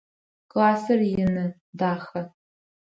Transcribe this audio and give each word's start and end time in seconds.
Классыр 0.51 1.01
ины, 1.23 1.45
дахэ. 1.79 2.21